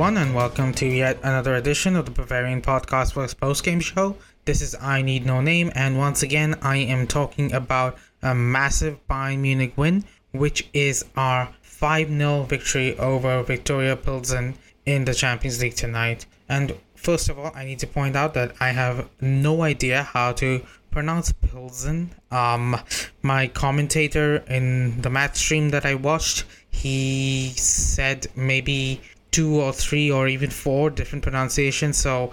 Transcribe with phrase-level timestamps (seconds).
[0.00, 4.16] everyone, and welcome to yet another edition of the Bavarian Podcast Plus Post Game Show.
[4.46, 8.96] This is I Need No Name, and once again, I am talking about a massive
[9.08, 14.54] Bayern Munich win, which is our 5 0 victory over Viktoria Pilsen
[14.86, 16.24] in the Champions League tonight.
[16.48, 20.32] And first of all, I need to point out that I have no idea how
[20.32, 22.14] to pronounce Pilsen.
[22.30, 22.74] Um,
[23.20, 30.10] my commentator in the match stream that I watched, he said maybe two or three
[30.10, 31.96] or even four different pronunciations.
[31.96, 32.32] So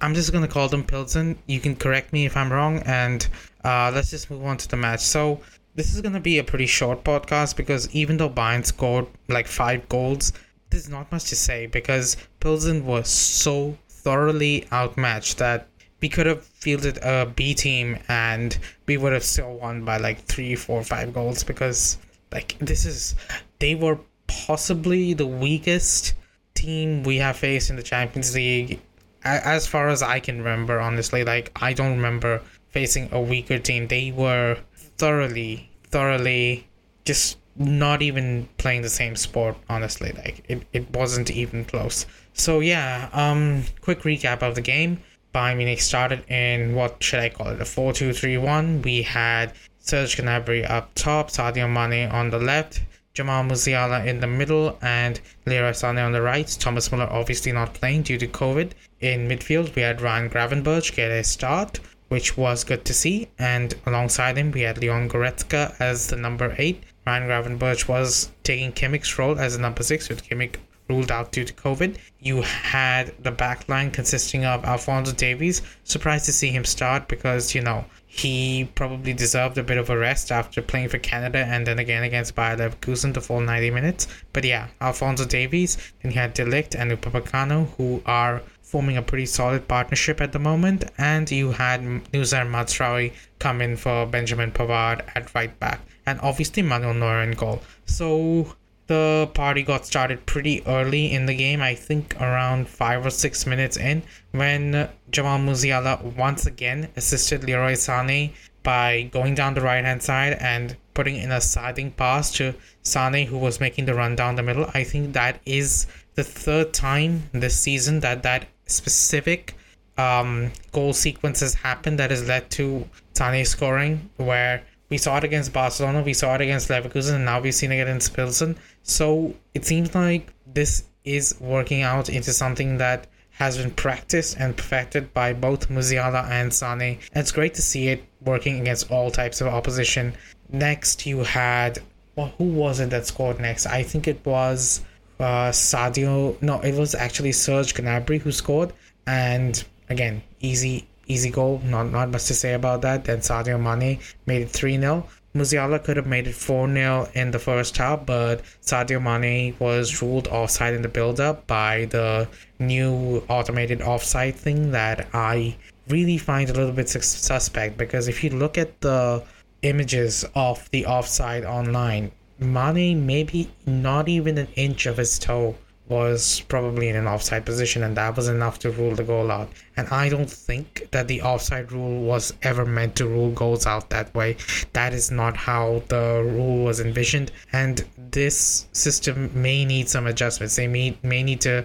[0.00, 1.38] I'm just gonna call them Pilsen.
[1.46, 3.26] You can correct me if I'm wrong, and
[3.64, 5.00] uh, let's just move on to the match.
[5.00, 5.40] So
[5.74, 9.88] this is gonna be a pretty short podcast because even though Bayern scored like five
[9.88, 10.32] goals,
[10.70, 15.68] there's not much to say because Pilsen was so thoroughly outmatched that
[16.00, 20.18] we could have fielded a B team and we would have still won by like
[20.24, 21.98] three, four, five goals because
[22.32, 23.14] like this is
[23.60, 26.14] they were possibly the weakest
[26.54, 28.80] team we have faced in the Champions League
[29.24, 33.88] as far as I can remember honestly like I don't remember facing a weaker team.
[33.88, 36.66] They were thoroughly thoroughly
[37.04, 42.06] just not even playing the same sport honestly like it, it wasn't even close.
[42.32, 45.02] So yeah um quick recap of the game.
[45.34, 50.68] Bayern Munich started in what should I call it a 4-2-3-1 we had Serge Gnabry
[50.68, 52.82] up top Sadio Mane on the left
[53.14, 56.46] Jamal Musiala in the middle and Leroy Sané on the right.
[56.58, 58.72] Thomas Muller obviously not playing due to COVID.
[59.00, 63.28] In midfield, we had Ryan Gravenberch get a start, which was good to see.
[63.38, 66.82] And alongside him, we had Leon Goretzka as the number 8.
[67.06, 70.56] Ryan Gravenberch was taking Kimmich's role as the number 6 with Kimmich
[70.88, 71.96] ruled out due to COVID.
[72.20, 75.62] You had the back line consisting of Alphonso Davies.
[75.84, 79.96] Surprised to see him start because, you know, he probably deserved a bit of a
[79.96, 84.06] rest after playing for Canada and then again against Bayer Leverkusen the full 90 minutes.
[84.34, 89.02] But yeah, Alphonso Davies, then he had De Ligt and Upamecano who are forming a
[89.02, 90.84] pretty solid partnership at the moment.
[90.98, 95.80] And you had Noussair Mazraoui come in for Benjamin Pavard at right back.
[96.04, 97.62] And obviously Manuel Neuer in goal.
[97.86, 98.56] So
[98.86, 103.46] the party got started pretty early in the game, I think around five or six
[103.46, 108.32] minutes in, when Jamal Musiala once again assisted Leroy Sané
[108.62, 112.54] by going down the right hand side and putting in a siding pass to
[112.84, 114.70] Sané, who was making the run down the middle.
[114.74, 119.56] I think that is the third time this season that that specific
[119.98, 125.24] um, goal sequence has happened that has led to Sané scoring, where we saw it
[125.24, 128.58] against Barcelona, we saw it against Leverkusen, and now we've seen it against Pilsen.
[128.82, 134.56] So it seems like this is working out into something that has been practiced and
[134.56, 136.98] perfected by both Musiala and Sané.
[137.12, 140.14] And it's great to see it working against all types of opposition.
[140.50, 141.78] Next, you had
[142.14, 143.66] well, who was it that scored next?
[143.66, 144.82] I think it was
[145.18, 146.40] uh, Sadio.
[146.42, 148.72] No, it was actually Serge Gnabry who scored.
[149.06, 151.60] And again, easy easy goal.
[151.64, 153.04] Not not much to say about that.
[153.04, 155.06] Then Sadio Mane made it 3 0.
[155.34, 160.02] Musiala could have made it 4 0 in the first half, but Sadio Mane was
[160.02, 162.28] ruled offside in the build up by the
[162.58, 165.56] new automated offside thing that I
[165.88, 169.24] really find a little bit suspect because if you look at the
[169.62, 175.56] images of the offside online, Mane maybe not even an inch of his toe
[175.92, 179.50] was probably in an offside position, and that was enough to rule the goal out.
[179.76, 183.90] And I don't think that the offside rule was ever meant to rule goals out
[183.90, 184.36] that way.
[184.72, 190.56] That is not how the rule was envisioned, and this system may need some adjustments.
[190.56, 191.64] They may may need to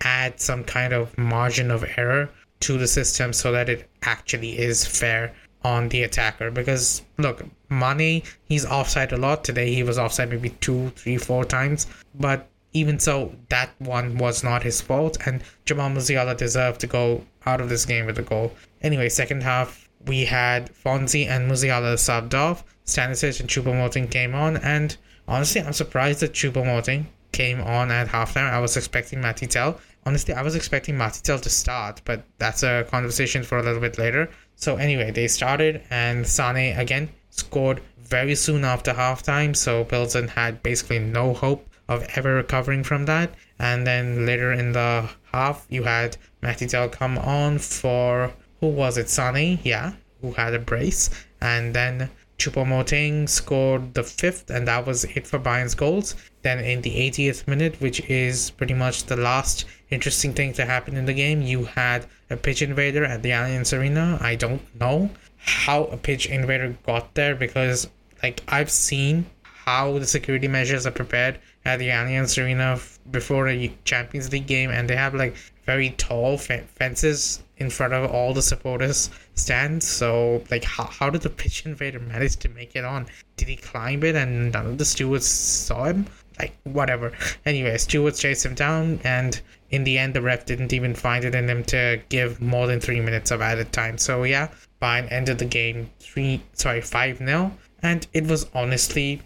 [0.00, 4.86] add some kind of margin of error to the system so that it actually is
[4.86, 5.34] fair
[5.64, 10.50] on the attacker because look Mane he's offside a lot today he was offside maybe
[10.50, 15.90] two three four times but even so, that one was not his fault, and Jamal
[15.90, 18.52] Musiala deserved to go out of this game with a goal.
[18.82, 22.64] Anyway, second half, we had Fonzie and Musiala subbed off.
[22.84, 24.96] Stanisic and Choupo-Moting came on, and
[25.26, 28.50] honestly, I'm surprised that Choupo-Moting came on at halftime.
[28.52, 29.80] I was expecting Mathys Tel.
[30.04, 33.80] Honestly, I was expecting Mathys Tel to start, but that's a conversation for a little
[33.80, 34.28] bit later.
[34.54, 39.56] So anyway, they started, and Sane again scored very soon after halftime.
[39.56, 43.34] So Pilsen had basically no hope of ever recovering from that.
[43.58, 48.96] And then later in the half, you had Mathys Tel come on for who was
[48.98, 49.08] it?
[49.08, 51.10] Sunny, yeah, who had a brace,
[51.40, 56.14] and then Choupo-Moting scored the fifth, and that was it for Bayern's goals.
[56.42, 60.96] Then in the 80th minute, which is pretty much the last interesting thing to happen
[60.96, 64.18] in the game, you had a pitch invader at the Allianz Arena.
[64.20, 67.88] I don't know how a pitch invader got there because,
[68.22, 69.26] like, I've seen
[69.66, 72.78] how the security measures are prepared at the Allianz Arena
[73.10, 75.34] before a Champions League game, and they have like
[75.64, 79.86] very tall fences in front of all the supporters stands.
[79.86, 83.06] So like, how, how did the pitch invader manage to make it on?
[83.36, 86.06] Did he climb it and none of the stewards saw him?
[86.38, 87.12] Like whatever.
[87.44, 89.40] Anyway, stewards chased him down, and
[89.70, 92.80] in the end, the ref didn't even find it in him to give more than
[92.80, 93.98] three minutes of added time.
[93.98, 94.48] So yeah,
[94.80, 97.52] Bayern ended the game three, sorry, five 0
[97.82, 99.22] and it was honestly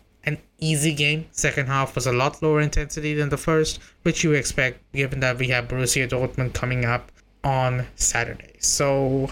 [0.61, 1.27] easy game.
[1.33, 5.39] Second half was a lot lower intensity than the first, which you expect given that
[5.39, 7.11] we have Borussia Dortmund coming up
[7.43, 8.57] on Saturday.
[8.59, 9.31] So,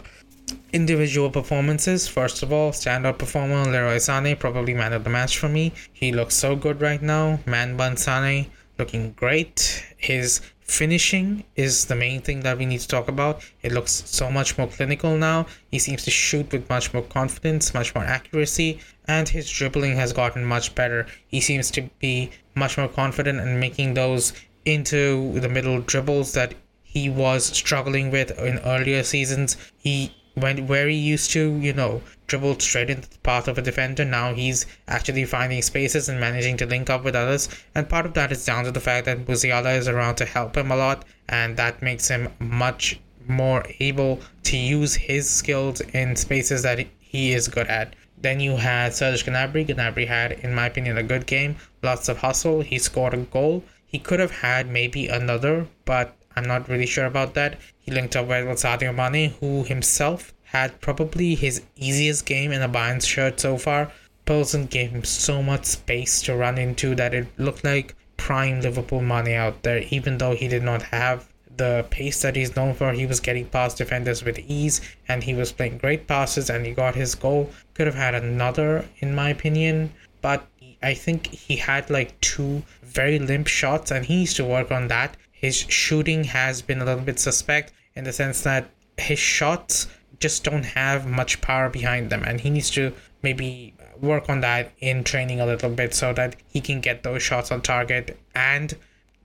[0.72, 2.08] individual performances.
[2.08, 5.72] First of all, standout performer Leroy Sané, probably man of the match for me.
[5.92, 7.40] He looks so good right now.
[7.46, 8.48] Man Bun Sané
[8.78, 9.84] looking great.
[9.96, 13.42] His finishing is the main thing that we need to talk about.
[13.62, 15.46] It looks so much more clinical now.
[15.70, 20.12] He seems to shoot with much more confidence, much more accuracy, and his dribbling has
[20.12, 21.06] gotten much better.
[21.26, 24.32] He seems to be much more confident in making those
[24.64, 29.56] into the middle dribbles that he was struggling with in earlier seasons.
[29.78, 33.62] He went where he used to, you know, dribble straight into the path of a
[33.62, 34.04] defender.
[34.04, 37.48] Now he's actually finding spaces and managing to link up with others.
[37.74, 40.56] And part of that is down to the fact that Musiala is around to help
[40.56, 46.16] him a lot, and that makes him much more able to use his skills in
[46.16, 47.94] spaces that he is good at.
[48.20, 49.66] Then you had Serge Gnabry.
[49.66, 51.56] Gnabry had, in my opinion, a good game.
[51.82, 52.62] Lots of hustle.
[52.62, 53.62] He scored a goal.
[53.86, 57.58] He could have had maybe another, but I'm not really sure about that.
[57.78, 62.68] He linked up with Sadio Mane, who himself had probably his easiest game in a
[62.68, 63.92] Bayern shirt so far.
[64.24, 69.00] Pilsen gave him so much space to run into that it looked like prime Liverpool
[69.00, 71.26] Mane out there, even though he did not have
[71.56, 72.92] the pace that he's known for.
[72.92, 76.72] He was getting past defenders with ease and he was playing great passes and he
[76.72, 77.50] got his goal.
[77.74, 79.92] Could have had another, in my opinion,
[80.22, 80.46] but
[80.82, 84.88] I think he had like two very limp shots and he needs to work on
[84.88, 85.16] that.
[85.40, 89.86] His shooting has been a little bit suspect in the sense that his shots
[90.18, 92.92] just don't have much power behind them and he needs to
[93.22, 97.22] maybe work on that in training a little bit so that he can get those
[97.22, 98.76] shots on target and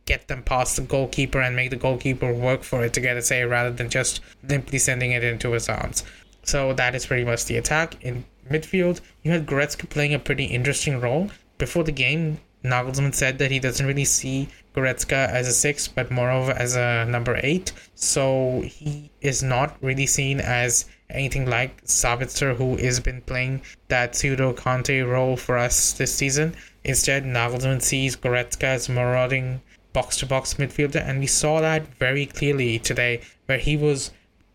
[0.05, 3.21] get them past the goalkeeper and make the goalkeeper work for it to get a
[3.21, 6.03] save rather than just simply sending it into his arms.
[6.43, 8.03] So that is pretty much the attack.
[8.03, 11.31] In midfield, you had Goretzka playing a pretty interesting role.
[11.57, 16.11] Before the game, Nagelsmann said that he doesn't really see Goretzka as a six, but
[16.11, 17.71] moreover as a number eight.
[17.95, 24.15] So he is not really seen as anything like Sabitzer, who has been playing that
[24.15, 26.55] pseudo Conte role for us this season.
[26.83, 29.61] Instead, Nagelsmann sees Goretzka as marauding
[29.93, 34.11] box to box midfielder, and we saw that very clearly today, where he was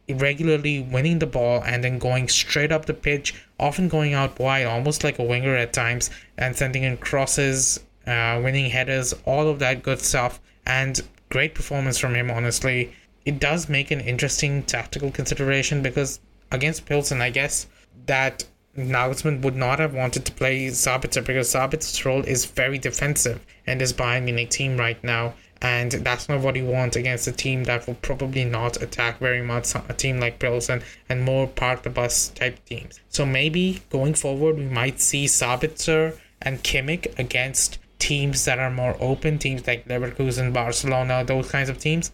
[0.08, 4.66] regularly winning the ball and then going straight up the pitch, often going out wide,
[4.66, 9.58] almost like a winger at times, and sending in crosses, uh, winning headers, all of
[9.58, 10.40] that good stuff.
[10.66, 12.92] And great performance from him, honestly.
[13.24, 16.20] It does make an interesting tactical consideration because
[16.50, 17.66] against Pilsen, I guess
[18.06, 18.44] that
[18.76, 23.82] Nagelsmann would not have wanted to play Sabitzer because Sabitzer's role is very defensive and
[23.82, 25.34] is Bayern Munich team right now.
[25.60, 29.42] And that's not what he wants against a team that will probably not attack very
[29.42, 33.00] much, a team like Pilsen and more park the bus type teams.
[33.08, 38.96] So maybe going forward, we might see Sabitzer and Kimmich against teams that are more
[39.00, 42.12] open, teams like Leverkusen, Barcelona, those kinds of teams.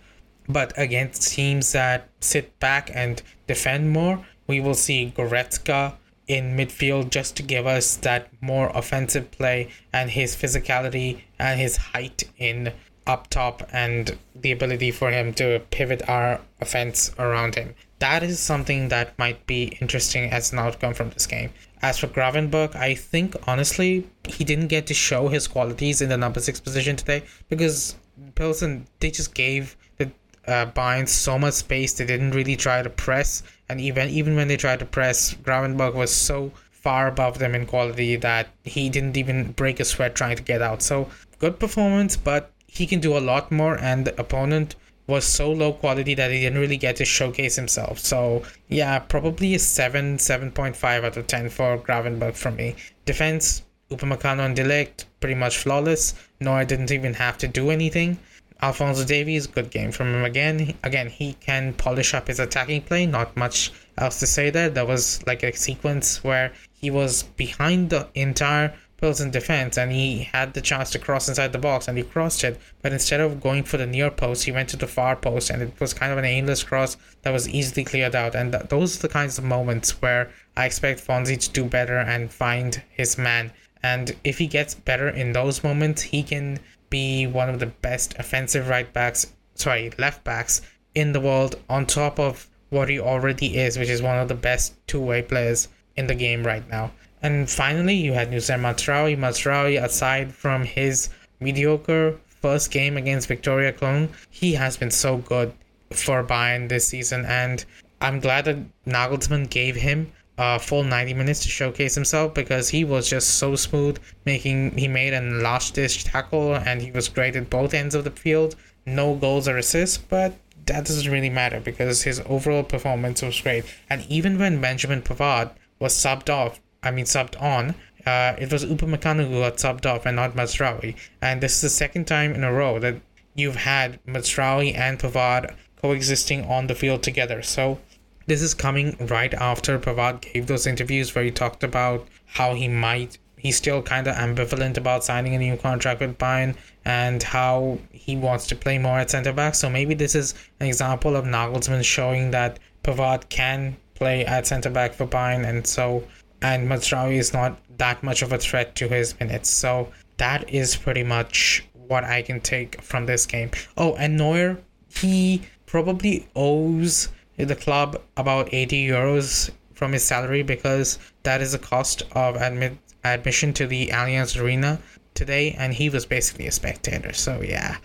[0.48, 5.94] But against teams that sit back and defend more, we will see Goretzka,
[6.26, 11.76] in midfield just to give us that more offensive play and his physicality and his
[11.76, 12.72] height in
[13.06, 17.74] up top and the ability for him to pivot our offense around him.
[17.98, 21.50] That is something that might be interesting as an outcome from this game.
[21.82, 26.16] As for Gravenberch, I think honestly he didn't get to show his qualities in the
[26.16, 27.96] number six position today because
[28.34, 30.10] Pilsen they just gave the
[30.46, 34.48] uh, Bayern so much space they didn't really try to press and even even when
[34.48, 39.16] they tried to press, Gravenberch was so far above them in quality that he didn't
[39.16, 40.82] even break a sweat trying to get out.
[40.82, 41.08] So
[41.38, 44.74] good performance, but he can do a lot more, and the opponent
[45.06, 47.98] was so low quality that he didn't really get to showcase himself.
[47.98, 52.74] So yeah, probably a seven, seven point five out of ten for Gravenberch for me.
[53.04, 56.14] Defense, Upamecano and de Ligt, pretty much flawless.
[56.40, 58.18] Neuer didn't even have to do anything.
[58.62, 60.74] Alphonso Davies, good game from him again.
[60.84, 63.04] Again, he can polish up his attacking play.
[63.04, 64.70] Not much else to say there.
[64.70, 68.72] There was like a sequence where he was behind the entire
[69.04, 72.42] Pilsen defense and he had the chance to cross inside the box and he crossed
[72.42, 72.58] it.
[72.80, 75.60] But instead of going for the near post, he went to the far post and
[75.60, 78.34] it was kind of an aimless cross that was easily cleared out.
[78.34, 81.98] And th- those are the kinds of moments where I expect Fonzie to do better
[81.98, 86.58] and find his man And if he gets better in those moments, he can
[86.88, 90.62] be one of the best offensive right backs, sorry, left backs
[90.94, 94.34] in the world, on top of what he already is, which is one of the
[94.34, 96.92] best two way players in the game right now.
[97.24, 99.16] And finally, you had Noussair Mazraoui.
[99.16, 101.08] Mazraoui, aside from his
[101.40, 105.52] mediocre first game against Victoria Cologne, he has been so good
[105.90, 107.24] for Bayern this season.
[107.24, 107.64] And
[108.00, 112.84] I'm glad that Nagelsmann gave him a full 90 minutes to showcase himself because he
[112.84, 117.36] was just so smooth making he made a last ditch tackle and he was great
[117.36, 120.34] at both ends of the field no goals or assists but
[120.66, 123.64] that doesn't really matter because his overall performance was great.
[123.90, 127.74] And even when Benjamin Pavard was subbed off, I mean subbed on,
[128.06, 130.96] uh, it was Upamecano who got subbed off and not Mazraoui.
[131.20, 133.00] And this is the second time in a row that
[133.34, 137.42] you've had Mazraoui and Pavard coexisting on the field together.
[137.42, 137.80] So
[138.26, 142.68] this is coming right after Pavard gave those interviews where he talked about how he
[142.68, 147.78] might he's still kind of ambivalent about signing a new contract with Bayern and how
[147.92, 149.54] he wants to play more at centre back.
[149.54, 154.70] So maybe this is an example of Nagelsmann showing that Pavard can play at centre
[154.70, 156.02] back for Bayern, and so
[156.42, 159.50] and Mazraoui is not that much of a threat to his minutes.
[159.50, 163.50] So that is pretty much what I can take from this game.
[163.76, 170.98] Oh, and Neuer, he probably owes the club about 80 euros from his salary because
[171.24, 174.78] that is the cost of admit admission to the Allianz Arena
[175.14, 177.12] today, and he was basically a spectator.
[177.12, 177.76] So yeah,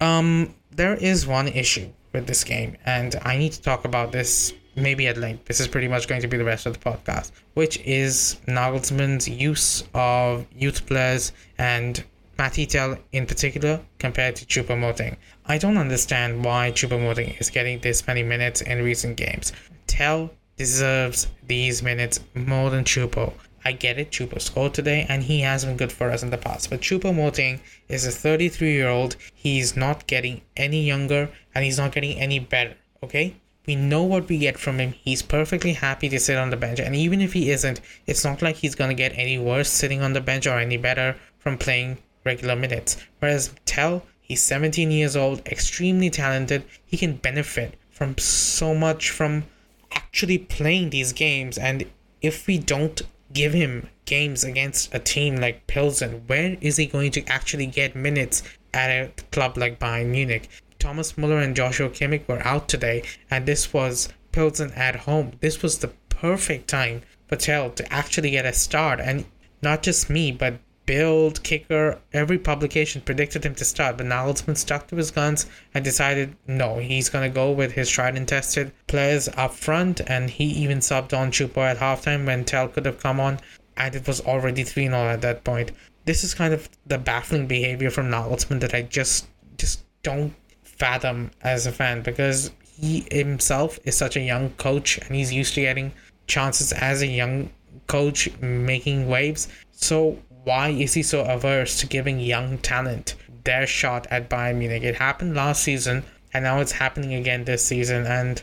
[0.00, 4.52] um, there is one issue with this game, and I need to talk about this
[4.76, 5.46] maybe at length.
[5.46, 9.28] This is pretty much going to be the rest of the podcast, which is Nagelsmann's
[9.28, 12.04] use of youth players and
[12.38, 15.16] Mathys Tel in particular compared to Choupo-Moting.
[15.46, 19.52] I don't understand why Choupo-Moting is getting this many minutes in recent games.
[19.86, 23.32] Tel deserves these minutes more than Choupo.
[23.64, 26.38] I get it, Choupo scored today and he has been good for us in the
[26.38, 26.70] past.
[26.70, 29.16] But Choupo-Moting is a 33 year old.
[29.34, 33.34] He's not getting any younger and he's not getting any better, okay?
[33.66, 34.94] We know what we get from him.
[35.02, 36.78] He's perfectly happy to sit on the bench.
[36.78, 40.02] And even if he isn't, it's not like he's going to get any worse sitting
[40.02, 42.96] on the bench or any better from playing regular minutes.
[43.18, 46.64] Whereas Tel, he's 17 years old, extremely talented.
[46.84, 49.44] He can benefit from so much from
[49.92, 51.58] actually playing these games.
[51.58, 51.86] And
[52.20, 57.10] if we don't give him games against a team like Pilsen, where is he going
[57.12, 58.42] to actually get minutes
[58.72, 60.48] at a club like Bayern Munich?
[60.86, 65.32] Thomas Muller and Joshua Kimmich were out today, and this was Pilsen at home.
[65.40, 69.24] This was the perfect time for Tel to actually get a start, and
[69.60, 74.86] not just me, but Bild, Kicker, every publication predicted him to start, but Nagelsmann stuck
[74.86, 78.70] to his guns and decided no, he's going to go with his tried and tested
[78.86, 83.02] players up front, and he even subbed on Choupo at halftime when Tel could have
[83.02, 83.40] come on,
[83.76, 85.72] and it was already 3 0 at that point.
[86.04, 89.26] This is kind of the baffling behavior from Nagelsmann that I just
[89.56, 90.32] just don't
[90.78, 95.54] fathom as a fan because he himself is such a young coach and he's used
[95.54, 95.92] to getting
[96.26, 97.50] chances as a young
[97.86, 99.48] coach making waves.
[99.72, 103.14] So why is he so averse to giving young talent
[103.44, 104.82] their shot at Bayern Munich?
[104.82, 108.06] It happened last season, and now it's happening again this season.
[108.06, 108.42] And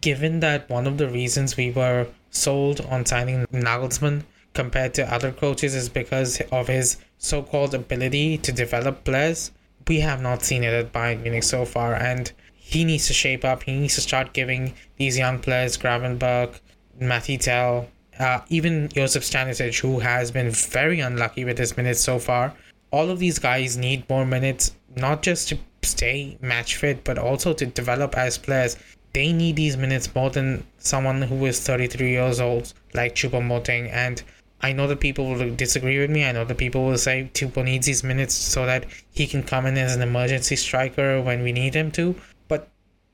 [0.00, 5.32] given that one of the reasons we were sold on signing Nagelsmann compared to other
[5.32, 9.52] coaches is because of his so-called ability to develop players,
[9.88, 13.44] we have not seen it at Bayern Munich so far, and he needs to shape
[13.44, 13.62] up.
[13.62, 16.58] He needs to start giving these young players, Gravenberch,
[17.00, 17.88] Mathys Tel,
[18.18, 22.54] uh, even Josip Stanisic, who has been very unlucky with his minutes so far.
[22.90, 27.52] All of these guys need more minutes, not just to stay match fit, but also
[27.52, 28.76] to develop as players.
[29.12, 33.90] They need these minutes more than someone who is 33 years old, like Choupo-Moting.
[33.90, 34.22] And
[34.60, 36.24] I know that people will disagree with me.
[36.24, 39.66] I know that people will say Choupo needs these minutes so that he can come
[39.66, 42.14] in as an emergency striker when we need him to.
[42.48, 42.68] But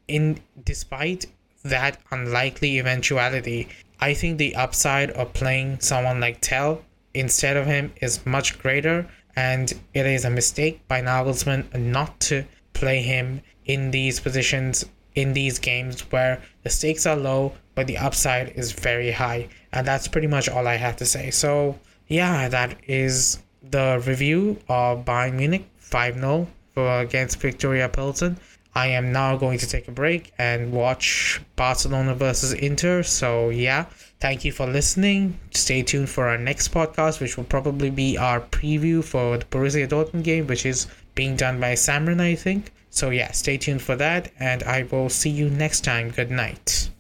[0.07, 1.27] in despite
[1.65, 3.69] that unlikely eventuality,
[4.01, 6.85] I think the upside of playing someone like Tel
[7.15, 12.45] instead of him is much greater, and it is a mistake by Nagelsmann not to
[12.73, 14.85] play him in these positions
[15.15, 19.49] in these games where the stakes are low but the upside is very high.
[19.73, 21.31] And that's pretty much all I have to say.
[21.31, 28.39] So, yeah, that is the review of Bayern Munich 5 0 against Viktoria Pilsen.
[28.75, 33.03] I am now going to take a break and watch Barcelona versus Inter.
[33.03, 33.85] So, yeah,
[34.21, 35.39] thank you for listening.
[35.51, 39.87] Stay tuned for our next podcast, which will probably be our preview for the Borussia
[39.87, 42.73] Dortmund game, which is being done by Samron, I think.
[42.89, 46.11] So, yeah, stay tuned for that, and I will see you next time.
[46.11, 46.91] Good night.